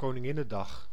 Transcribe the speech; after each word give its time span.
Koninginnedag. 0.00 0.90